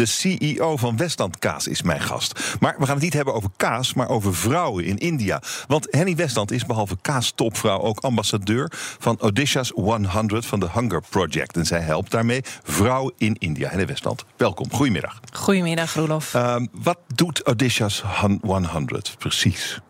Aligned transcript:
de 0.00 0.06
CEO 0.06 0.76
van 0.76 0.96
Westland 0.96 1.38
Kaas, 1.38 1.66
is 1.66 1.82
mijn 1.82 2.00
gast. 2.00 2.56
Maar 2.60 2.74
we 2.78 2.84
gaan 2.84 2.94
het 2.94 3.04
niet 3.04 3.12
hebben 3.12 3.34
over 3.34 3.50
kaas, 3.56 3.94
maar 3.94 4.08
over 4.08 4.34
vrouwen 4.34 4.84
in 4.84 4.98
India. 4.98 5.42
Want 5.66 5.86
Henny 5.90 6.16
Westland 6.16 6.50
is 6.50 6.66
behalve 6.66 6.96
kaas-topvrouw 7.00 7.80
ook 7.80 8.00
ambassadeur 8.00 8.72
van 8.98 9.20
Odysseus 9.20 9.72
100 9.74 10.46
van 10.46 10.60
de 10.60 10.68
Hunger 10.72 11.02
Project. 11.08 11.56
En 11.56 11.66
zij 11.66 11.80
helpt 11.80 12.10
daarmee 12.10 12.40
vrouwen 12.62 13.12
in 13.18 13.36
India. 13.38 13.68
Henny 13.68 13.86
Westland, 13.86 14.24
welkom. 14.36 14.72
Goedemiddag. 14.72 15.20
Goedemiddag, 15.32 15.94
Roelof. 15.94 16.34
Uh, 16.34 16.56
wat 16.72 16.98
doet 17.14 17.46
Odysseus 17.46 18.02
100 18.42 19.14
precies? 19.18 19.80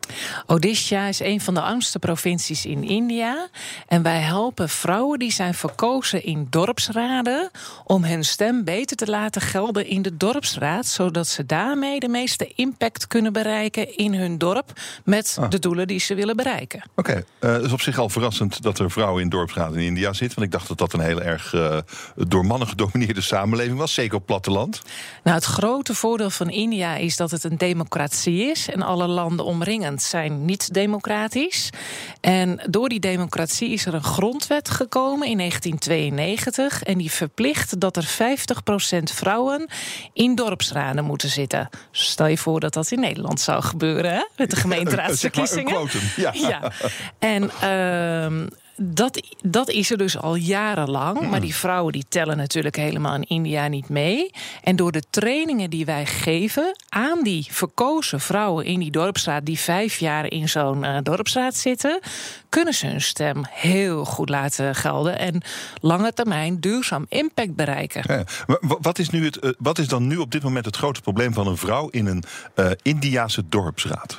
Odisha 0.47 1.07
is 1.07 1.21
een 1.21 1.41
van 1.41 1.55
de 1.55 1.61
armste 1.61 1.99
provincies 1.99 2.67
in 2.67 2.85
India. 2.85 3.49
En 3.89 4.03
wij 4.03 4.21
helpen 4.21 4.69
vrouwen 4.69 5.19
die 5.19 5.33
zijn 5.33 5.55
verkozen 5.55 6.25
in 6.25 6.47
dorpsraden 6.51 7.51
om 7.85 8.05
hun 8.05 8.25
stem 8.25 8.65
beter 8.65 8.97
te 8.97 9.07
laten 9.07 9.41
gelden 9.41 9.87
in 9.87 10.03
de 10.03 10.17
dorpsraad, 10.17 10.87
zodat 10.87 11.27
ze 11.27 11.47
daarmee 11.47 12.01
de 12.01 12.09
meeste 12.09 12.53
impact 12.55 13.07
kunnen 13.07 13.33
bereiken 13.33 13.97
in 13.97 14.15
hun 14.15 14.39
dorp 14.39 14.73
met 15.05 15.37
ah. 15.41 15.51
de 15.51 15.59
doelen 15.59 15.87
die 15.87 16.01
ze 16.01 16.15
willen 16.15 16.37
bereiken. 16.37 16.83
Oké, 16.95 17.11
okay. 17.11 17.25
uh, 17.51 17.57
het 17.57 17.65
is 17.65 17.73
op 17.73 17.81
zich 17.81 17.99
al 17.99 18.09
verrassend 18.09 18.63
dat 18.63 18.79
er 18.79 18.91
vrouwen 18.91 19.23
in 19.23 19.29
dorpsraden 19.29 19.79
in 19.79 19.87
India 19.87 20.13
zitten, 20.13 20.39
want 20.39 20.53
ik 20.53 20.59
dacht 20.59 20.69
dat 20.69 20.79
dat 20.79 20.93
een 20.93 21.07
heel 21.07 21.23
erg 21.23 21.53
uh, 21.53 21.79
door 22.15 22.47
mannen 22.47 22.69
gedomineerde 22.69 23.21
samenleving 23.21 23.79
was, 23.79 23.95
zeker 23.95 24.17
op 24.17 24.27
platteland. 24.27 24.83
Nou, 25.23 25.37
het 25.37 25.45
grote 25.45 25.95
voordeel 25.95 26.31
van 26.31 26.51
India 26.51 26.97
is 26.97 27.17
dat 27.17 27.31
het 27.31 27.45
een 27.45 27.59
democratie 27.59 28.51
is 28.51 28.69
en 28.69 28.83
alle 28.83 29.07
landen 29.07 29.45
omringend 29.45 30.00
zijn 30.03 30.45
niet 30.45 30.75
democratisch. 30.75 31.71
En 32.21 32.61
door 32.71 32.89
die 32.89 33.01
democratie 33.01 33.71
is 33.71 33.87
er 33.87 33.95
een 33.95 34.03
grondwet 34.03 34.71
gekomen 34.71 35.29
in 35.29 35.37
1992. 35.37 36.83
En 36.83 36.99
die 36.99 37.11
verplicht 37.11 37.81
dat 37.81 37.97
er 37.97 38.09
50% 38.09 39.03
vrouwen 39.03 39.69
in 40.13 40.35
dorpsraden 40.35 41.05
moeten 41.05 41.29
zitten. 41.29 41.69
Stel 41.91 42.27
je 42.27 42.39
voor 42.39 42.61
dat 42.61 42.73
dat 42.73 42.91
in 42.91 43.01
Nederland 43.01 43.41
zou 43.41 43.63
gebeuren, 43.63 44.13
hè? 44.13 44.25
met 44.37 44.51
de 44.51 44.57
gemeenteraadsverkiezingen. 44.65 45.89
ja. 46.17 46.33
ja. 46.33 46.73
En 47.19 47.51
uh, 47.63 48.47
dat, 48.83 49.21
dat 49.43 49.71
is 49.71 49.91
er 49.91 49.99
dus 49.99 50.19
al 50.19 50.35
jarenlang. 50.35 51.31
Maar 51.31 51.41
die 51.41 51.55
vrouwen 51.55 51.93
die 51.93 52.05
tellen 52.09 52.37
natuurlijk 52.37 52.77
helemaal 52.77 53.15
in 53.15 53.25
India 53.25 53.69
niet 53.69 53.89
mee. 53.89 54.31
En 54.63 54.77
door 54.77 54.93
de 54.93 55.03
trainingen 55.11 55.71
die 55.71 55.85
wij 55.85 56.07
geven 56.07 56.77
aan 56.89 57.23
die 57.23 57.47
verkozen 57.51 58.21
vrouwen 58.21 58.65
in 58.65 58.79
die 58.79 58.91
dorpsraad, 58.91 59.47
die 59.47 59.59
vijf 59.59 59.99
jaar 59.99 60.31
in 60.31 60.49
zo'n 60.49 60.85
uh, 60.85 60.99
dorpsraad 61.03 61.55
zitten, 61.55 62.01
kunnen 62.49 62.75
ze 62.75 62.87
hun 62.87 63.01
stem 63.01 63.45
heel 63.51 64.05
goed 64.05 64.29
laten 64.29 64.75
gelden. 64.75 65.19
En 65.19 65.43
lange 65.81 66.13
termijn 66.13 66.61
duurzaam 66.61 67.07
impact 67.09 67.55
bereiken. 67.55 68.03
Ja, 68.07 68.25
wat, 68.61 68.99
is 68.99 69.11
nu 69.11 69.25
het, 69.25 69.39
eh, 69.39 69.51
wat 69.59 69.79
is 69.79 69.89
dan 69.89 70.07
nu 70.07 70.17
op 70.17 70.31
dit 70.31 70.43
moment 70.43 70.65
het 70.65 70.77
grote 70.77 71.01
probleem 71.01 71.33
van 71.33 71.47
een 71.47 71.57
vrouw 71.57 71.89
in 71.89 72.07
een 72.07 72.25
uh, 72.57 72.71
Indiase 72.83 73.43
dorpsraad? 73.49 74.19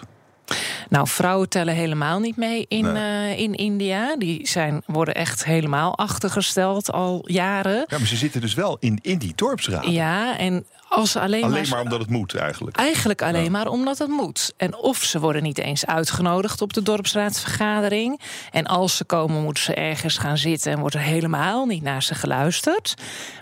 Nou, 0.91 1.07
vrouwen 1.07 1.49
tellen 1.49 1.73
helemaal 1.73 2.19
niet 2.19 2.37
mee 2.37 2.65
in, 2.67 2.85
uh, 2.85 3.39
in 3.39 3.53
India. 3.53 4.15
Die 4.15 4.47
zijn, 4.47 4.81
worden 4.85 5.15
echt 5.15 5.45
helemaal 5.45 5.97
achtergesteld 5.97 6.91
al 6.91 7.21
jaren. 7.25 7.85
Ja, 7.87 7.97
maar 7.97 8.07
ze 8.07 8.15
zitten 8.15 8.41
dus 8.41 8.53
wel 8.53 8.77
in, 8.79 8.99
in 9.01 9.17
die 9.17 9.33
dorpsraad. 9.35 9.85
Ja, 9.85 10.37
en 10.37 10.65
als 10.91 11.15
alleen, 11.15 11.43
alleen 11.43 11.69
maar, 11.69 11.81
omdat 11.81 11.99
het 11.99 12.09
moet 12.09 12.35
eigenlijk. 12.35 12.77
Eigenlijk 12.77 13.21
alleen 13.21 13.51
maar 13.51 13.67
omdat 13.67 13.97
het 13.97 14.09
moet. 14.09 14.53
En 14.57 14.75
of 14.75 14.97
ze 15.03 15.19
worden 15.19 15.43
niet 15.43 15.57
eens 15.57 15.85
uitgenodigd 15.85 16.61
op 16.61 16.73
de 16.73 16.83
dorpsraadsvergadering. 16.83 18.19
En 18.51 18.65
als 18.65 18.97
ze 18.97 19.03
komen, 19.03 19.43
moeten 19.43 19.63
ze 19.63 19.73
ergens 19.73 20.17
gaan 20.17 20.37
zitten 20.37 20.71
en 20.71 20.79
wordt 20.79 20.95
er 20.95 21.01
helemaal 21.01 21.65
niet 21.65 21.83
naar 21.83 22.03
ze 22.03 22.15
geluisterd. 22.15 22.93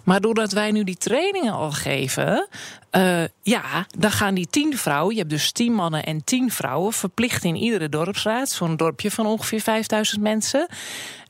Maar 0.03 0.21
doordat 0.21 0.51
wij 0.51 0.71
nu 0.71 0.83
die 0.83 0.97
trainingen 0.97 1.53
al 1.53 1.71
geven, 1.71 2.47
uh, 2.91 3.23
ja, 3.41 3.85
dan 3.97 4.11
gaan 4.11 4.33
die 4.33 4.47
tien 4.49 4.77
vrouwen, 4.77 5.13
je 5.13 5.19
hebt 5.19 5.31
dus 5.31 5.51
tien 5.51 5.73
mannen 5.73 6.03
en 6.03 6.23
tien 6.23 6.51
vrouwen, 6.51 6.93
verplicht 6.93 7.43
in 7.43 7.55
iedere 7.55 7.89
dorpsraad, 7.89 8.49
zo'n 8.49 8.77
dorpje 8.77 9.11
van 9.11 9.25
ongeveer 9.25 9.61
5000 9.61 10.21
mensen. 10.21 10.67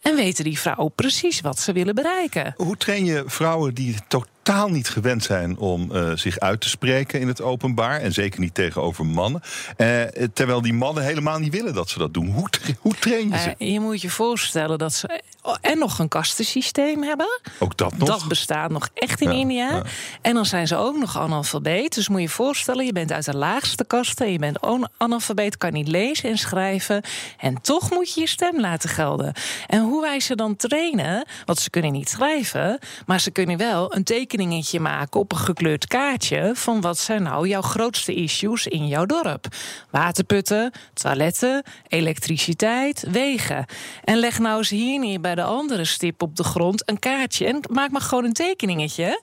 En 0.02 0.16
weten 0.16 0.44
die 0.44 0.60
vrouwen 0.60 0.92
precies 0.96 1.42
wat 1.42 1.60
ze 1.60 1.72
willen 1.72 1.96
bereiken. 1.96 2.54
Hoe 2.58 2.78
train 2.78 3.06
je 3.06 3.24
vrouwen 3.26 3.74
die 3.74 3.96
totaal 4.08 4.70
niet 4.70 4.90
gewend 4.90 5.24
zijn 5.24 5.58
om 5.58 5.90
uh, 5.92 6.12
zich 6.16 6.40
uit 6.40 6.62
te 6.62 6.70
spreken 6.70 7.20
in 7.20 7.28
het 7.28 7.42
openbaar. 7.42 8.00
En 8.00 8.14
zeker 8.14 8.40
niet 8.40 8.54
tegenover 8.54 9.06
mannen. 9.06 9.42
Uh, 9.78 10.04
terwijl 10.34 10.62
die 10.62 10.74
mannen 10.74 11.04
helemaal 11.04 11.40
niet 11.40 11.54
willen 11.54 11.74
dat 11.74 11.90
ze 11.90 12.00
dat 12.00 12.14
doen. 12.14 12.28
Hoe, 12.28 12.50
hoe 12.80 12.96
train 12.96 13.30
je 13.30 13.38
ze? 13.38 13.56
Uh, 13.58 13.74
je 13.74 13.80
moet 13.80 14.02
je 14.02 14.10
voorstellen 14.10 14.78
dat 14.78 14.94
ze 14.94 15.22
en 15.62 15.78
nog 15.78 16.00
een 16.00 16.08
kastensysteem 16.08 17.04
hebben. 17.04 17.40
Ook 17.60 17.78
dat 17.78 17.98
nog? 17.98 18.08
Dat 18.08 18.28
bestaat 18.28 18.72
nog 18.72 18.90
echt 18.94 19.22
in 19.22 19.32
ja, 19.32 19.38
India. 19.38 19.70
Ja. 19.70 19.84
En 20.22 20.34
dan 20.34 20.46
zijn 20.46 20.68
ze 20.68 20.76
ook 20.76 20.98
nog 20.98 21.18
analfabeet. 21.18 21.96
Dus 21.96 22.08
moet 22.08 22.18
je 22.18 22.24
je 22.24 22.30
voorstellen, 22.30 22.86
je 22.86 22.94
bent 22.94 23.12
uit 23.12 23.26
de 23.26 23.38
laagste 23.38 23.86
kasten. 23.86 24.32
Je 24.32 24.40
bent 24.40 24.60
analfabeet, 24.98 25.58
kan 25.58 25.74
niet 25.74 25.88
lezen 25.88 26.30
en 26.30 26.38
schrijven. 26.38 27.04
En 27.38 27.62
toch 27.62 27.92
moet 27.92 28.14
je 28.14 28.20
je 28.20 28.28
stem 28.28 28.60
laten 28.60 28.90
gelden. 28.90 29.34
En 29.68 29.82
hoe 29.82 30.02
wij 30.02 30.20
ze 30.20 30.36
dan 30.36 30.56
trainen, 30.56 31.26
want 31.46 31.60
ze 31.60 31.70
kunnen 31.70 31.92
niet 31.92 32.10
schrijven... 32.10 32.80
maar 33.06 33.20
ze 33.20 33.32
kunnen 33.32 33.58
wel 33.58 33.96
een 33.96 34.04
tekeningetje 34.04 34.80
maken 34.80 35.20
op 35.20 35.32
een 35.32 35.38
gekleurd 35.38 35.88
kaartje... 35.88 36.52
van 36.56 36.82
wat 36.82 36.98
zijn 36.98 37.24
nou 37.24 37.48
jouw 37.48 37.62
grootste 37.62 38.14
issues 38.14 38.68
in 38.68 38.88
jouw 38.88 39.06
dorp. 39.06 39.48
Waterputten, 39.90 40.72
toiletten, 40.94 41.64
elektriciteit, 41.88 43.04
wegen. 43.12 43.66
En 44.04 44.18
leg 44.18 44.40
nou 44.40 44.58
eens 44.58 44.70
hier 44.70 45.00
neer 45.00 45.22
bij 45.22 45.36
de 45.40 45.46
andere 45.46 45.86
stip 45.86 46.22
op 46.22 46.36
de 46.36 46.44
grond 46.44 46.90
een 46.90 47.00
kaartje... 47.00 47.46
en 47.46 47.60
maak 47.72 47.92
maar 47.92 48.02
gewoon 48.02 48.26
een 48.26 48.34
tekeningetje. 48.34 49.22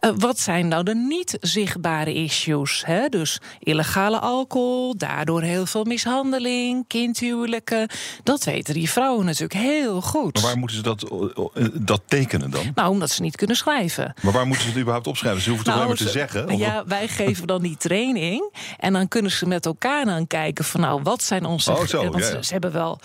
Uh, 0.00 0.10
wat 0.16 0.38
zijn 0.38 0.68
nou 0.68 0.82
de 0.82 0.94
niet 0.94 1.36
zichtbare 1.40 2.14
issues? 2.14 2.82
Hè? 2.86 3.08
Dus 3.08 3.40
illegale 3.58 4.18
alcohol, 4.18 4.96
daardoor 4.96 5.42
heel 5.42 5.66
veel 5.66 5.84
mishandeling, 5.84 6.84
kindhuwelijken. 6.86 7.88
Dat 8.22 8.44
weten 8.44 8.74
die 8.74 8.90
vrouwen 8.90 9.24
natuurlijk 9.24 9.60
heel 9.60 10.00
goed. 10.00 10.34
Maar 10.34 10.42
waar 10.42 10.58
moeten 10.58 10.76
ze 10.76 10.82
dat, 10.82 11.02
eh, 11.54 11.64
dat 11.72 12.00
tekenen 12.06 12.50
dan? 12.50 12.72
Nou, 12.74 12.90
omdat 12.90 13.10
ze 13.10 13.22
niet 13.22 13.36
kunnen 13.36 13.56
schrijven. 13.56 14.14
Maar 14.22 14.32
waar 14.32 14.46
moeten 14.46 14.64
ze 14.64 14.70
het 14.70 14.78
überhaupt 14.78 15.06
opschrijven? 15.06 15.42
Ze 15.42 15.48
hoeven 15.48 15.66
het 15.66 15.74
nou, 15.76 15.86
alleen 15.86 16.02
maar 16.02 16.12
te 16.12 16.18
zeggen? 16.18 16.50
Of? 16.50 16.58
Ja, 16.58 16.84
wij 16.86 17.08
geven 17.08 17.46
dan 17.46 17.62
die 17.62 17.76
training. 17.76 18.52
En 18.78 18.92
dan 18.92 19.08
kunnen 19.08 19.30
ze 19.30 19.46
met 19.46 19.66
elkaar 19.66 20.04
dan 20.04 20.26
kijken 20.26 20.64
van 20.64 20.80
nou, 20.80 21.00
wat 21.02 21.22
zijn 21.22 21.44
onze... 21.44 21.72
Oh, 21.72 21.84
zo, 21.84 22.02
ja, 22.02 22.18
ja. 22.18 22.42
ze 22.42 22.52
hebben 22.52 22.72
wel 22.72 23.00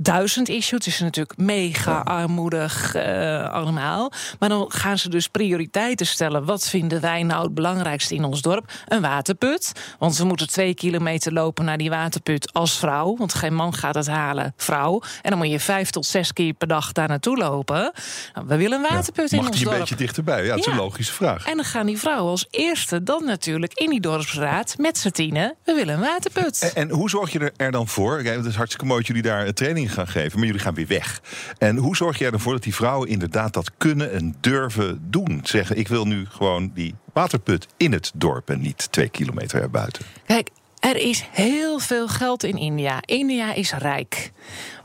duizend 0.00 0.48
issues. 0.48 0.84
Het 0.84 0.86
is 0.86 1.00
natuurlijk 1.00 1.38
mega 1.38 2.00
armoedig 2.00 2.96
uh, 2.96 3.48
allemaal. 3.50 4.12
Maar 4.38 4.48
dan 4.48 4.64
gaan 4.68 4.98
ze 4.98 5.08
dus 5.08 5.28
prioriteiten 5.28 6.06
stellen. 6.06 6.44
Wat 6.44 6.68
vinden 6.68 7.00
wij 7.00 7.22
nou 7.22 7.44
het 7.44 7.54
belangrijkste 7.54 8.14
in 8.14 8.24
ons 8.24 8.42
dorp? 8.42 8.72
Een 8.86 9.00
waterput. 9.00 9.72
Want 9.98 10.16
we 10.16 10.24
moeten 10.24 10.48
twee 10.48 10.74
kilometer 10.74 11.32
lopen 11.32 11.64
naar 11.64 11.78
die 11.78 11.90
waterput 11.90 12.52
als 12.52 12.78
vrouw. 12.78 13.16
Want 13.16 13.34
geen 13.34 13.54
man 13.54 13.74
gaat 13.74 13.94
het 13.94 14.06
halen, 14.06 14.52
vrouw. 14.56 15.02
En 15.22 15.30
dan 15.30 15.38
moet 15.38 15.50
je 15.50 15.60
vijf 15.60 15.90
tot 15.90 16.06
zes 16.06 16.32
keer 16.32 16.52
per 16.52 16.68
dag 16.68 16.92
daar 16.92 17.08
naartoe 17.08 17.36
lopen. 17.36 17.92
Nou, 18.34 18.46
we 18.46 18.56
willen 18.56 18.84
een 18.84 18.90
waterput 18.90 19.30
ja, 19.30 19.38
in 19.38 19.46
ons 19.46 19.50
dorp. 19.50 19.64
Mag 19.64 19.72
die 19.72 19.72
een 19.72 19.78
beetje 19.78 19.96
dichterbij? 19.96 20.44
Ja, 20.44 20.48
dat 20.48 20.58
is 20.58 20.66
een 20.66 20.76
logische 20.76 21.12
vraag. 21.12 21.46
En 21.46 21.56
dan 21.56 21.64
gaan 21.64 21.86
die 21.86 21.98
vrouwen 21.98 22.30
als 22.30 22.46
eerste 22.50 23.02
dan 23.02 23.24
natuurlijk 23.24 23.74
in 23.74 23.90
die 23.90 24.00
dorpsraad 24.00 24.74
met 24.78 24.98
z'n 24.98 25.10
tienen. 25.10 25.54
We 25.64 25.74
willen 25.74 25.94
een 25.94 26.00
waterput. 26.00 26.58
En, 26.58 26.74
en, 26.74 26.90
hoe 26.90 27.10
zorg 27.10 27.32
je 27.32 27.52
er, 27.56 27.70
dan 27.70 27.88
voor? 27.88 28.22
Kijk, 28.22 28.36
het 28.36 28.46
is 28.46 28.54
hartstikke 28.54 28.86
mooi 28.86 28.98
dat 28.98 29.06
jullie 29.06 29.22
daar 29.22 29.52
training 29.52 29.87
gaan 29.88 30.08
geven, 30.08 30.38
maar 30.38 30.46
jullie 30.46 30.62
gaan 30.62 30.74
weer 30.74 30.86
weg. 30.86 31.20
En 31.58 31.76
hoe 31.76 31.96
zorg 31.96 32.18
jij 32.18 32.30
ervoor 32.30 32.52
dat 32.52 32.62
die 32.62 32.74
vrouwen 32.74 33.08
inderdaad 33.08 33.52
dat 33.52 33.70
kunnen 33.76 34.12
en 34.12 34.34
durven 34.40 34.98
doen? 35.10 35.40
Zeggen, 35.42 35.76
ik 35.76 35.88
wil 35.88 36.04
nu 36.04 36.26
gewoon 36.26 36.70
die 36.74 36.94
waterput 37.12 37.66
in 37.76 37.92
het 37.92 38.10
dorp 38.14 38.50
en 38.50 38.60
niet 38.60 38.92
twee 38.92 39.08
kilometer 39.08 39.62
erbuiten. 39.62 40.04
Kijk, 40.26 40.50
er 40.80 40.96
is 40.96 41.24
heel 41.30 41.78
veel 41.78 42.08
geld 42.08 42.42
in 42.42 42.56
India. 42.56 42.98
India 43.04 43.52
is 43.52 43.72
rijk. 43.72 44.32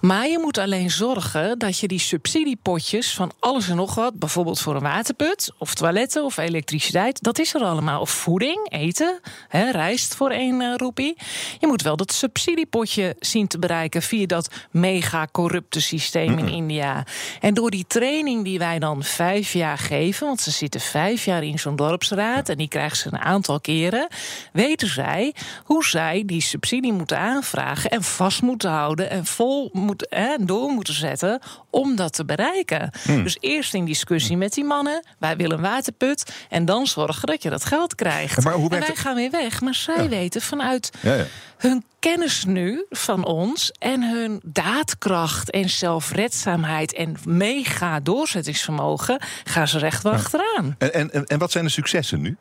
Maar 0.02 0.28
je 0.28 0.40
moet 0.40 0.58
alleen 0.58 0.92
zorgen 0.92 1.60
dat 1.60 1.80
je 1.80 1.88
die 1.88 2.00
subsidiepotjes 2.00 3.14
van 3.14 3.32
alles 3.40 3.70
en 3.70 3.76
nog 3.76 3.96
wat, 3.96 4.20
bijvoorbeeld 4.20 4.60
voor 4.60 4.76
een 4.76 4.82
waterput, 4.82 5.52
of 5.58 5.74
toiletten 5.74 6.24
of 6.24 6.38
elektriciteit, 6.38 7.24
dat 7.24 7.40
is 7.40 7.54
er 7.54 7.62
allemaal. 7.62 8.02
Of 8.02 8.10
voeding, 8.10 8.72
eten, 8.72 9.20
hè, 9.48 9.72
rijst 9.72 10.16
voor 10.16 10.30
één 10.30 10.62
uh, 10.62 10.74
roepie. 10.76 11.18
Je 11.60 11.68
moet 11.68 11.82
wel 11.82 11.96
dat 11.96 12.14
subsidiepotje 12.14 13.16
zien 13.20 13.48
te 13.48 13.60
bereiken 13.60 14.02
via 14.02 14.26
dat 14.26 14.50
mega 14.72 15.28
corrupte 15.32 15.82
systeem 15.82 16.32
mm 16.32 16.38
-hmm. 16.38 16.48
in 16.48 16.54
India. 16.54 17.06
En 17.40 17.54
door 17.54 17.72
die 17.72 17.86
training 17.88 18.44
die 18.44 18.60
wij 18.60 18.80
dan 18.80 19.04
vijf 19.04 19.54
jaar 19.54 19.78
geven, 19.78 20.28
want 20.28 20.42
ze 20.42 20.52
zitten 20.52 20.82
vijf 20.82 21.26
jaar 21.26 21.44
in 21.44 21.60
zo'n 21.60 21.76
dorpsraad 21.76 22.50
en 22.50 22.58
die 22.58 22.68
krijgen 22.68 22.98
ze 22.98 23.08
een 23.08 23.20
aantal 23.20 23.60
keren, 23.60 24.08
weten 24.52 24.88
zij 24.88 25.34
hoe 25.64 25.83
zij 25.86 26.24
die 26.26 26.42
subsidie 26.42 26.94
moeten 26.94 27.18
aanvragen 27.18 27.90
en 27.90 28.04
vast 28.04 28.42
moeten 28.42 28.70
houden 28.70 29.10
en 29.10 29.26
vol 29.26 29.70
moeten 29.74 30.08
hè, 30.10 30.36
door 30.40 30.70
moeten 30.70 30.94
zetten 30.94 31.40
om 31.70 31.96
dat 31.96 32.14
te 32.14 32.26
bereiken. 32.26 32.92
Hmm. 33.04 33.24
Dus 33.24 33.38
eerst 33.40 33.74
in 33.74 33.86
discussie 33.86 34.38
met 34.38 34.54
die 34.54 34.64
mannen. 34.64 35.06
Wij 35.20 35.38
willen 35.38 35.58
een 35.58 35.64
waterput. 35.64 36.34
En 36.50 36.66
dan 36.66 36.88
zorgen 36.88 37.28
dat 37.28 37.44
je 37.44 37.50
dat 37.50 37.66
geld 37.66 37.96
krijgt. 37.96 38.44
Maar 38.44 38.54
hoe 38.54 38.70
en 38.70 38.80
wij 38.80 38.88
het? 38.88 38.98
gaan 39.00 39.16
weer 39.16 39.32
weg. 39.32 39.62
Maar 39.62 39.76
zij 39.76 40.04
ja. 40.04 40.10
weten 40.10 40.42
vanuit 40.42 40.92
ja, 41.02 41.14
ja. 41.14 41.26
hun 41.58 41.84
kennis 42.00 42.46
nu 42.46 42.86
van 42.90 43.26
ons 43.26 43.72
en 43.80 44.04
hun 44.04 44.42
daadkracht 44.46 45.52
en 45.52 45.70
zelfredzaamheid 45.70 46.94
en 46.94 47.16
mega 47.26 48.00
doorzettingsvermogen 48.00 49.22
gaan 49.44 49.68
ze 49.68 49.78
recht 49.78 50.04
wel 50.04 50.14
achteraan. 50.14 50.76
En, 50.78 51.12
en, 51.12 51.26
en 51.26 51.40
wat 51.40 51.52
zijn 51.52 51.64
de 51.64 51.72
successen 51.72 52.22
nu? 52.22 52.38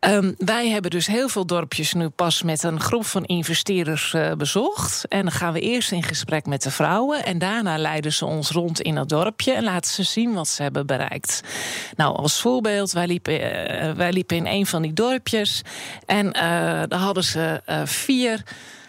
Ehm, 0.00 0.32
wij 0.38 0.68
hebben 0.68 0.90
dus 0.90 1.06
heel 1.06 1.28
veel 1.28 1.46
dorpjes 1.46 1.92
nu 1.92 2.08
pas 2.08 2.42
met 2.42 2.62
een 2.62 2.80
groep 2.80 3.06
van 3.06 3.24
investeerders 3.24 4.12
uh, 4.12 4.32
bezocht. 4.32 5.08
En 5.08 5.22
dan 5.22 5.32
gaan 5.32 5.52
we 5.52 5.60
eerst 5.60 5.92
in 5.92 6.02
gesprek 6.02 6.46
met 6.46 6.62
de 6.62 6.70
vrouwen. 6.70 7.24
En 7.24 7.38
daarna 7.38 7.78
leiden 7.78 8.12
ze 8.12 8.24
ons 8.24 8.50
rond 8.50 8.80
in 8.80 8.96
het 8.96 9.08
dorpje 9.08 9.52
en 9.52 9.64
laten 9.64 9.90
ze 9.90 10.02
zien 10.02 10.32
wat 10.32 10.48
ze 10.48 10.62
hebben 10.62 10.86
bereikt. 10.86 11.42
Nou, 11.96 12.16
als 12.16 12.40
voorbeeld, 12.40 12.92
wij 12.92 13.06
liepen, 13.06 13.34
uh, 13.34 13.92
wij 13.92 14.12
liepen 14.12 14.36
in 14.36 14.46
een 14.46 14.66
van 14.66 14.82
die 14.82 14.92
dorpjes. 14.92 15.62
En 16.06 16.26
uh, 16.26 16.32
daar 16.88 16.98
hadden 16.98 17.24
ze 17.24 17.60
vier 17.84 18.42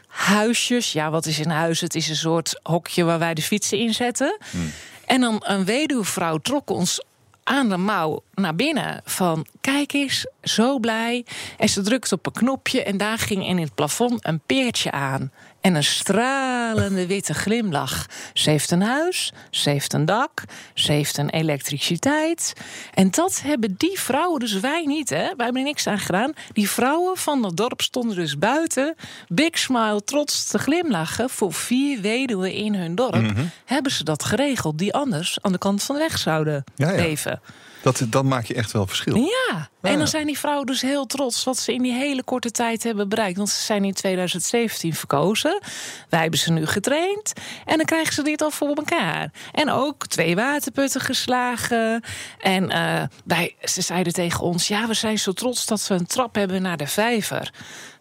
huisjes. 0.08 0.92
Ja, 0.92 1.10
wat 1.10 1.26
is 1.26 1.38
een 1.38 1.52
huis? 1.52 1.82
Het 1.82 1.96
is 1.96 2.10
een 2.10 2.16
soort 2.16 2.60
hokje 2.64 3.04
waar 3.04 3.20
wij 3.20 3.34
de 3.34 3.42
fietsen 3.42 3.78
in 3.78 3.94
zetten. 3.94 4.38
Hmm. 4.50 4.72
En 5.06 5.22
dan 5.22 5.44
een 5.46 5.66
weduwvrouw 5.66 6.38
trok 6.38 6.70
ons 6.70 7.02
aan 7.50 7.69
de 7.69 7.78
mouw 7.78 8.24
naar 8.34 8.56
binnen. 8.56 9.01
Van 9.06 9.46
kijk 9.62 9.94
eens, 9.94 10.28
zo 10.42 10.80
blij. 10.80 11.25
En 11.57 11.69
ze 11.69 11.81
drukt 11.81 12.12
op 12.12 12.25
een 12.25 12.31
knopje 12.31 12.84
en 12.84 12.98
daar 12.98 13.18
ging 13.18 13.46
in 13.46 13.57
het 13.57 13.75
plafond 13.75 14.25
een 14.25 14.42
peertje 14.46 14.92
aan 14.92 15.31
en 15.69 15.75
een 15.75 15.83
stralende 15.83 17.07
witte 17.07 17.33
glimlach. 17.33 18.06
Ze 18.33 18.50
heeft 18.50 18.71
een 18.71 18.81
huis, 18.81 19.33
ze 19.50 19.69
heeft 19.69 19.94
een 19.94 20.06
dak, 20.06 20.44
ze 20.74 20.92
heeft 20.92 21.18
een 21.18 21.30
elektriciteit. 21.30 22.54
En 22.94 23.12
dat 23.12 23.42
hebben 23.44 23.75
die 23.77 24.00
vrouwen, 24.00 24.39
dus 24.39 24.60
wij 24.60 24.83
niet, 24.86 25.10
hè? 25.10 25.16
Wij 25.16 25.45
hebben 25.45 25.56
er 25.56 25.68
niks 25.68 25.88
aan 25.88 26.00
gedaan. 26.00 26.33
Die 26.54 26.69
vrouwen 26.69 27.18
van 27.18 27.44
het 27.44 27.57
dorp 27.57 27.81
stonden 27.81 28.16
dus 28.16 28.38
buiten, 28.38 28.95
big 29.27 29.57
smile, 29.57 30.04
trots 30.04 30.48
te 30.48 30.60
glimlachen. 30.60 31.30
Voor 31.30 31.54
vier 31.54 32.01
weduwen 32.01 32.54
in 32.54 32.75
hun 32.75 32.95
dorp 32.95 33.21
mhm. 33.21 33.45
hebben 33.66 33.92
ze 33.92 34.04
dat 34.04 34.24
geregeld, 34.24 34.77
die 34.77 34.94
anders 34.94 35.38
aan 35.42 35.51
de 35.51 35.57
kant 35.57 35.83
van 35.83 35.95
de 35.95 36.01
weg 36.01 36.18
zouden 36.18 36.63
leven. 36.75 37.42
Dat, 37.81 38.06
dat 38.08 38.24
maakt 38.24 38.48
je 38.48 38.54
echt 38.54 38.72
wel 38.72 38.88
verschil. 38.88 39.16
Ja, 39.16 39.70
en 39.81 39.98
dan 39.98 40.08
zijn 40.08 40.26
die 40.26 40.40
vrouwen 40.40 40.66
dus 40.66 40.81
heel 40.81 41.06
trots 41.06 41.44
wat 41.44 41.58
ze 41.58 41.74
in 41.74 41.81
die 41.81 41.94
hele 41.94 42.24
korte 42.24 42.52
tijd 42.52 42.84
hebben 42.84 43.10
bereikt. 43.10 43.38
Want 43.38 43.50
ze 43.50 43.64
zijn 43.64 43.86
in 43.86 43.94
2017 43.94 44.94
verkozen. 44.94 45.62
Wij 46.10 46.22
hebben 46.22 46.40
ze 46.40 46.52
nu 46.52 46.66
getraind. 46.66 47.34
En 47.66 47.78
dan 47.78 47.86
krijgen 47.86 48.14
ze 48.14 48.22
dit 48.22 48.42
al 48.42 48.52
voor 48.52 48.68
elkaar. 48.68 49.31
En 49.52 49.70
ook 49.70 50.08
twee 50.08 50.36
waterputten 50.36 51.02
geslagen. 51.02 52.04
En 52.40 52.64
uh, 52.64 53.02
wij, 53.26 53.56
ze 53.62 53.81
zeiden 53.81 54.14
tegen 54.14 54.44
ons: 54.44 54.68
Ja, 54.68 54.88
we 54.88 54.94
zijn 54.94 55.20
zo 55.20 55.31
trots 55.31 55.66
dat 55.66 55.88
we 55.88 55.94
een 55.94 56.08
trap 56.08 56.36
hebben 56.36 56.62
naar 56.62 56.78
de 56.78 56.88
vijver 56.88 57.52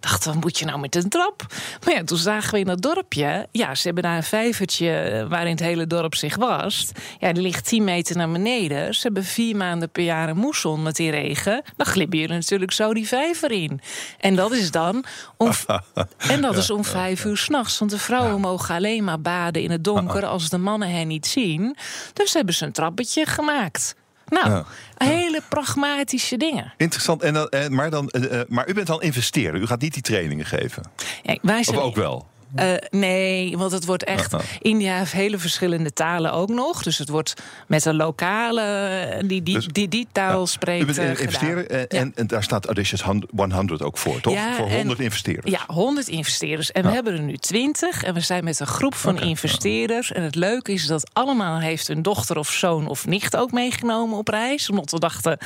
dacht, 0.00 0.25
wat 0.25 0.34
moet 0.34 0.58
je 0.58 0.64
nou 0.64 0.78
met 0.78 0.94
een 0.94 1.08
trap? 1.08 1.46
Maar 1.84 1.94
ja, 1.94 2.04
toen 2.04 2.19
zagen 2.19 2.52
we 2.52 2.58
in 2.58 2.66
dat 2.66 2.82
dorpje... 2.82 3.48
ja, 3.52 3.75
ze 3.75 3.86
hebben 3.86 4.02
daar 4.02 4.16
een 4.16 4.22
vijvertje 4.22 4.90
eh, 4.90 5.28
waarin 5.28 5.50
het 5.50 5.60
hele 5.60 5.86
dorp 5.86 6.14
zich 6.14 6.36
was. 6.36 6.90
Ja, 7.19 7.32
die 7.32 7.42
ligt 7.42 7.66
10 7.66 7.84
meter 7.84 8.16
naar 8.16 8.30
beneden. 8.30 8.94
Ze 8.94 9.00
hebben 9.02 9.25
vier 9.25 9.56
maanden 9.56 9.67
per 9.92 10.04
jaar 10.04 10.28
een 10.28 10.36
moesson 10.36 10.82
met 10.82 10.96
die 10.96 11.10
regen. 11.10 11.62
Dan 11.76 11.86
jullie 11.94 12.28
natuurlijk 12.28 12.72
zo 12.72 12.94
die 12.94 13.08
vijver 13.08 13.50
in. 13.50 13.80
En 14.20 14.36
dat 14.36 14.52
is 14.52 14.70
dan 14.70 15.04
om, 15.36 15.50
en 16.32 16.40
dat 16.40 16.56
is 16.56 16.70
om 16.70 16.84
vijf 16.84 17.24
uur 17.24 17.36
s'nachts. 17.36 17.78
Want 17.78 17.90
de 17.90 17.98
vrouwen 17.98 18.40
mogen 18.40 18.74
alleen 18.74 19.04
maar 19.04 19.20
baden 19.20 19.62
in 19.62 19.70
het 19.70 19.84
donker... 19.84 20.26
als 20.26 20.48
de 20.48 20.58
mannen 20.58 20.90
hen 20.90 21.08
niet 21.08 21.26
zien. 21.26 21.76
Dus 22.12 22.34
hebben 22.34 22.54
ze 22.54 22.64
een 22.64 22.72
trappetje 22.72 23.26
gemaakt. 23.26 23.94
Nou, 24.28 24.64
hele 24.96 25.42
pragmatische 25.48 26.36
dingen. 26.36 26.72
Interessant. 26.76 27.22
En, 27.22 27.34
uh, 27.34 27.68
maar, 27.68 27.90
dan, 27.90 28.12
uh, 28.12 28.40
maar 28.48 28.68
u 28.68 28.74
bent 28.74 28.86
dan 28.86 29.02
investeerder. 29.02 29.60
U 29.60 29.66
gaat 29.66 29.80
niet 29.80 29.92
die 29.92 30.02
trainingen 30.02 30.46
geven. 30.46 30.82
Ja, 31.22 31.36
wij 31.42 31.64
zijn, 31.64 31.76
of 31.76 31.82
ook 31.82 31.96
wel? 31.96 32.26
Uh, 32.56 32.72
nee, 32.90 33.56
want 33.58 33.72
het 33.72 33.84
wordt 33.84 34.04
echt. 34.04 34.34
India 34.60 34.96
heeft 34.96 35.12
hele 35.12 35.38
verschillende 35.38 35.92
talen 35.92 36.32
ook 36.32 36.48
nog. 36.48 36.82
Dus 36.82 36.98
het 36.98 37.08
wordt 37.08 37.34
met 37.66 37.84
een 37.84 37.96
lokale 37.96 39.22
die 39.26 39.42
die, 39.42 39.54
dus, 39.54 39.66
die, 39.66 39.88
die, 39.88 40.06
taal 40.12 40.40
ja, 40.40 40.46
spreekt. 40.46 40.82
U 40.82 40.94
bent 40.94 41.18
investeren 41.18 41.68
en, 41.68 41.88
en, 41.88 42.12
en, 42.14 42.26
daar 42.26 42.42
staat 42.42 42.66
Auditions 42.66 43.02
100 43.02 43.82
ook 43.82 43.98
voor, 43.98 44.20
toch? 44.20 44.38
voor 44.56 44.70
100 44.70 45.00
investeerders. 45.00 45.50
Ja, 45.50 45.74
100 45.74 46.08
investeerders. 46.08 46.72
En 46.72 46.82
we 46.82 46.90
hebben 46.90 47.12
er 47.12 47.20
nu 47.20 47.36
20. 47.36 48.02
En 48.02 48.14
we 48.14 48.20
zijn 48.20 48.44
met 48.44 48.60
een 48.60 48.66
groep 48.66 48.94
van 48.94 49.14
okay. 49.14 49.28
investeerders. 49.28 50.12
En 50.12 50.22
het 50.22 50.34
leuke 50.34 50.72
is 50.72 50.86
dat 50.86 51.10
allemaal 51.12 51.58
heeft 51.58 51.88
een 51.88 52.02
dochter 52.02 52.38
of 52.38 52.50
zoon 52.50 52.88
of 52.88 53.06
nicht 53.06 53.36
ook 53.36 53.52
meegenomen 53.52 54.18
op 54.18 54.28
reis. 54.28 54.70
Omdat 54.70 54.90
we 54.90 54.98
dachten, 54.98 55.38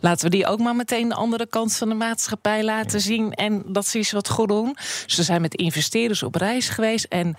laten 0.00 0.24
we 0.24 0.36
die 0.36 0.46
ook 0.46 0.58
maar 0.58 0.76
meteen 0.76 1.08
de 1.08 1.14
andere 1.14 1.46
kant 1.46 1.76
van 1.76 1.88
de 1.88 1.94
maatschappij 1.94 2.64
laten 2.64 3.00
zien. 3.00 3.32
En 3.32 3.62
dat 3.66 3.86
ze 3.86 3.98
eens 3.98 4.12
wat 4.12 4.28
goed 4.28 4.48
doen. 4.48 4.76
Dus 5.06 5.16
we 5.16 5.22
zijn 5.22 5.40
met 5.40 5.54
investeerders 5.54 6.22
op 6.22 6.34
reis 6.34 6.44
geweest. 6.54 7.04
En 7.04 7.36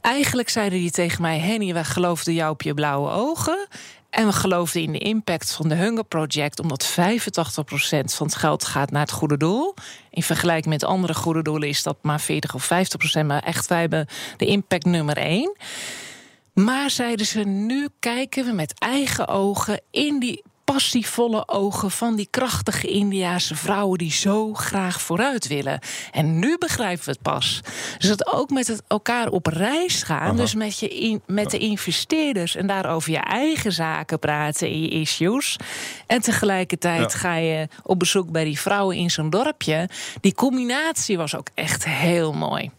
eigenlijk 0.00 0.48
zeiden 0.48 0.78
die 0.78 0.90
tegen 0.90 1.22
mij: 1.22 1.38
Henny, 1.38 1.72
wij 1.72 1.84
geloofden 1.84 2.34
jou 2.34 2.50
op 2.52 2.62
je 2.62 2.74
blauwe 2.74 3.10
ogen. 3.10 3.68
En 4.10 4.26
we 4.26 4.32
geloofden 4.32 4.82
in 4.82 4.92
de 4.92 4.98
impact 4.98 5.52
van 5.52 5.68
de 5.68 5.74
Hunger 5.74 6.04
Project, 6.04 6.60
omdat 6.60 6.90
85% 6.90 6.94
van 8.04 8.26
het 8.26 8.34
geld 8.34 8.64
gaat 8.64 8.90
naar 8.90 9.02
het 9.02 9.10
goede 9.10 9.36
doel. 9.36 9.74
In 10.10 10.22
vergelijking 10.22 10.72
met 10.74 10.84
andere 10.84 11.14
goede 11.14 11.42
doelen 11.42 11.68
is 11.68 11.82
dat 11.82 11.96
maar 12.02 12.20
40 12.20 12.54
of 12.54 12.70
50%. 13.20 13.26
Maar 13.26 13.42
echt, 13.42 13.66
wij 13.66 13.80
hebben 13.80 14.06
de 14.36 14.46
impact 14.46 14.84
nummer 14.84 15.16
1. 15.16 15.56
Maar 16.54 16.90
zeiden 16.90 17.26
ze, 17.26 17.40
nu 17.40 17.88
kijken 17.98 18.44
we 18.44 18.52
met 18.52 18.74
eigen 18.78 19.28
ogen 19.28 19.80
in 19.90 20.18
die 20.18 20.42
passievolle 20.72 21.48
ogen 21.48 21.90
van 21.90 22.16
die 22.16 22.28
krachtige 22.30 22.86
Indiaanse 22.86 23.56
vrouwen 23.56 23.98
die 23.98 24.12
zo 24.12 24.54
graag 24.54 25.00
vooruit 25.00 25.46
willen. 25.46 25.80
En 26.12 26.38
nu 26.38 26.56
begrijpen 26.58 27.04
we 27.04 27.10
het 27.10 27.22
pas. 27.22 27.60
Dus 27.98 28.08
dat 28.08 28.32
ook 28.32 28.50
met 28.50 28.66
het 28.66 28.82
elkaar 28.86 29.28
op 29.28 29.46
reis 29.46 30.02
gaan, 30.02 30.36
dus 30.36 30.54
met, 30.54 30.78
je 30.78 30.88
in, 30.88 31.22
met 31.26 31.50
de 31.50 31.58
investeerders 31.58 32.56
en 32.56 32.66
daarover 32.66 33.10
je 33.10 33.18
eigen 33.18 33.72
zaken 33.72 34.18
praten 34.18 34.68
in 34.68 34.80
je 34.80 34.88
issues. 34.88 35.56
En 36.06 36.20
tegelijkertijd 36.20 37.14
ga 37.14 37.34
je 37.34 37.68
op 37.82 37.98
bezoek 37.98 38.30
bij 38.30 38.44
die 38.44 38.60
vrouwen 38.60 38.96
in 38.96 39.10
zo'n 39.10 39.30
dorpje. 39.30 39.88
Die 40.20 40.34
combinatie 40.34 41.16
was 41.16 41.36
ook 41.36 41.48
echt 41.54 41.84
heel 41.84 42.32
mooi. 42.32 42.70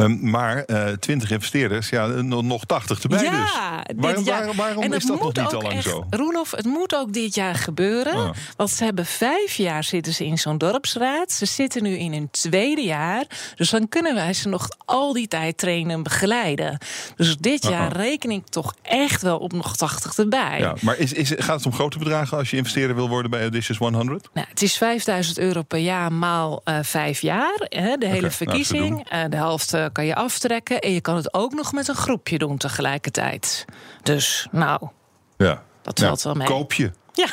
Um, 0.00 0.30
maar 0.30 0.64
uh, 0.66 0.90
eh, 0.90 0.98
20 0.98 1.30
investeerders, 1.30 1.88
ja, 1.88 2.06
nog 2.06 2.64
80 2.64 3.02
erbij 3.02 3.22
ja, 3.22 3.82
dus. 3.86 3.96
Waarom, 3.96 4.24
waar, 4.24 4.54
waarom 4.54 4.92
is 4.92 5.04
dat 5.04 5.20
nog 5.20 5.34
niet 5.34 5.54
al 5.54 5.62
lang 5.62 5.74
echt, 5.74 5.84
zo? 5.84 6.06
Roelof, 6.10 6.50
het 6.50 6.64
moet 6.64 6.94
ook 6.94 7.12
dit 7.12 7.34
jaar 7.34 7.54
gebeuren. 7.54 8.14
Ah. 8.14 8.30
Want 8.56 8.70
ze 8.70 8.84
hebben 8.84 9.06
vijf 9.06 9.54
jaar 9.54 9.84
zitten 9.84 10.14
ze 10.14 10.26
in 10.26 10.38
zo'n 10.38 10.58
dorpsraad. 10.58 11.32
Ze 11.32 11.46
zitten 11.46 11.82
nu 11.82 11.96
in 11.96 12.12
hun 12.12 12.30
tweede 12.30 12.80
jaar. 12.80 13.24
Dus 13.56 13.70
dan 13.70 13.88
kunnen 13.88 14.14
wij 14.14 14.32
ze 14.32 14.48
nog 14.48 14.68
al 14.84 15.12
die 15.12 15.28
tijd 15.28 15.58
trainen 15.58 15.92
en 15.92 16.02
begeleiden. 16.02 16.78
Dus 17.16 17.36
dit 17.36 17.62
jaar 17.62 17.92
reken 17.92 18.30
ik 18.30 18.46
toch 18.46 18.74
echt 18.82 19.22
wel 19.22 19.38
op 19.38 19.52
nog 19.52 19.76
80 19.76 20.16
erbij. 20.16 20.58
Ja, 20.58 20.74
maar 20.80 20.96
is, 20.96 21.12
is, 21.12 21.32
gaat 21.36 21.56
het 21.56 21.66
om 21.66 21.72
grote 21.72 21.98
bedragen 21.98 22.38
als 22.38 22.50
je 22.50 22.56
investeerder 22.56 22.96
wil 22.96 23.08
worden 23.08 23.30
bij 23.30 23.46
Odysseus 23.46 23.78
100? 23.78 24.28
Nou, 24.32 24.46
het 24.48 24.62
is 24.62 24.76
5000 24.76 25.38
euro 25.38 25.62
per 25.62 25.78
jaar 25.78 26.12
maal 26.12 26.62
uh, 26.64 26.78
vijf 26.82 27.20
jaar. 27.20 27.54
Hè, 27.58 27.96
de 27.96 28.06
hele 28.06 28.20
nou, 28.20 28.32
verkiezing. 28.32 29.12
Uh, 29.12 29.24
de 29.28 29.36
helft 29.36 29.74
kan 29.92 30.06
je 30.06 30.14
aftrekken. 30.14 30.80
En 30.80 30.92
je 30.92 31.00
kan 31.00 31.16
het 31.16 31.34
ook 31.34 31.52
nog 31.52 31.72
met 31.72 31.88
een 31.88 31.94
groepje 31.94 32.38
doen 32.38 32.56
tegelijkertijd. 32.56 33.64
Dus 34.02 34.48
nou, 34.50 34.88
ja. 35.36 35.62
dat 35.82 36.00
valt 36.00 36.22
wel 36.22 36.34
mee. 36.34 36.46
Koop 36.46 36.72
je. 36.72 36.90
Ja. 37.12 37.28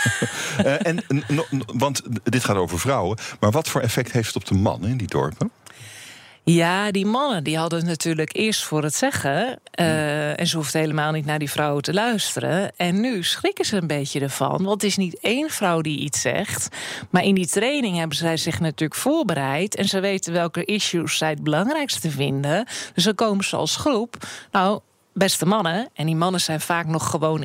uh, 0.60 0.88
en, 0.88 1.04
want 1.74 2.02
dit 2.24 2.44
gaat 2.44 2.56
over 2.56 2.80
vrouwen. 2.80 3.18
Maar 3.40 3.52
wat 3.52 3.68
voor 3.68 3.82
effect 3.82 4.12
heeft 4.12 4.34
het 4.34 4.36
op 4.36 4.46
de 4.46 4.56
man 4.56 4.86
in 4.86 4.98
die 4.98 5.08
dorpen? 5.08 5.52
Ja, 6.46 6.92
die 6.92 7.06
mannen 7.06 7.44
die 7.44 7.58
hadden 7.58 7.86
natuurlijk 7.86 8.36
eerst 8.36 8.64
voor 8.64 8.84
het 8.84 8.96
zeggen. 8.96 9.60
Uh, 9.80 10.40
en 10.40 10.48
ze 10.48 10.58
hoeft 10.58 10.74
helemaal 10.74 11.12
niet 11.12 11.26
naar 11.26 11.40
die 11.40 11.52
vrouwen 11.52 11.84
te 11.84 11.94
luisteren. 11.94 12.72
En 12.78 13.00
nu 13.00 13.24
schrikken 13.24 13.66
ze 13.66 13.78
een 13.78 13.88
beetje 13.88 14.20
ervan. 14.20 14.64
Want 14.64 14.82
het 14.82 14.84
is 14.84 14.98
niet 14.98 15.20
één 15.20 15.50
vrouw 15.50 15.82
die 15.82 16.00
iets 16.00 16.22
zegt. 16.22 16.68
Maar 17.10 17.24
in 17.24 17.36
die 17.36 17.48
training 17.48 17.98
hebben 17.98 18.18
zij 18.18 18.38
zich 18.38 18.60
natuurlijk 18.60 19.00
voorbereid. 19.00 19.76
En 19.76 19.86
ze 19.86 20.00
weten 20.00 20.34
welke 20.34 20.66
issues 20.66 21.18
zij 21.18 21.30
het 21.30 21.44
belangrijkste 21.44 22.12
vinden. 22.12 22.66
Dus 22.94 23.04
dan 23.04 23.16
komen 23.16 23.46
ze 23.46 23.56
als 23.56 23.76
groep. 23.76 24.16
Nou, 24.52 24.80
beste 25.18 25.46
mannen, 25.46 25.90
en 25.94 26.06
die 26.06 26.16
mannen 26.16 26.42
zijn 26.42 26.62
vaak 26.62 26.86
nog 26.86 27.10
gewoon 27.10 27.44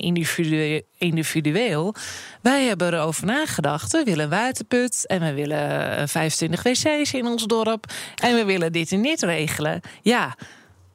individueel. 0.99 1.95
Wij 2.43 2.65
hebben 2.65 2.95
erover 2.95 3.27
nagedacht. 3.27 3.93
We 3.93 4.03
willen 4.05 4.25
een 4.25 4.31
waterput 4.31 5.07
en 5.07 5.21
we 5.21 5.33
willen 5.33 6.09
25 6.09 6.65
eh, 6.65 6.73
wc's 6.73 7.13
in 7.13 7.27
ons 7.27 7.45
dorp. 7.47 7.93
En 8.23 8.35
we 8.35 8.45
willen 8.45 8.73
dit 8.73 8.93
en 8.93 9.03
dit 9.03 9.23
regelen. 9.23 9.81
Ja, 10.03 10.37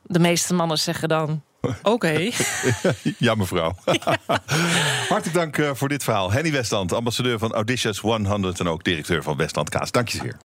de 0.03 0.19
meeste 0.19 0.53
mannen 0.53 0.77
zeggen 0.77 1.09
dan. 1.09 1.41
Oké. 1.83 2.29
ja, 3.17 3.35
mevrouw. 3.35 3.75
Hartelijk 5.09 5.33
dank 5.33 5.57
eh, 5.57 5.69
voor 5.73 5.89
dit 5.89 6.03
verhaal. 6.03 6.31
Henny 6.31 6.51
Westland, 6.51 6.93
ambassadeur 6.93 7.39
van 7.39 7.53
Auditions 7.53 7.99
100 7.99 8.59
en 8.59 8.67
ook 8.67 8.83
directeur 8.83 9.23
van 9.23 9.37
Westland 9.37 9.69
Kaas. 9.69 9.91
Dank 9.91 10.09
je 10.09 10.17
zeer. 10.17 10.33